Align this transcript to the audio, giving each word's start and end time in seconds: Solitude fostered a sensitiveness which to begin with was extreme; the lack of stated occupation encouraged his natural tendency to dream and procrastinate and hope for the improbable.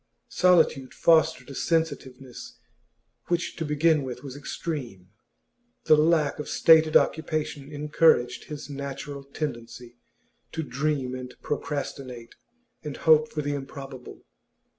Solitude 0.29 0.95
fostered 0.95 1.51
a 1.51 1.53
sensitiveness 1.53 2.57
which 3.27 3.55
to 3.57 3.63
begin 3.63 4.01
with 4.01 4.23
was 4.23 4.35
extreme; 4.35 5.11
the 5.83 5.95
lack 5.95 6.39
of 6.39 6.49
stated 6.49 6.97
occupation 6.97 7.71
encouraged 7.71 8.45
his 8.45 8.67
natural 8.67 9.23
tendency 9.23 9.99
to 10.53 10.63
dream 10.63 11.13
and 11.13 11.35
procrastinate 11.43 12.33
and 12.83 12.97
hope 12.97 13.31
for 13.31 13.43
the 13.43 13.53
improbable. 13.53 14.25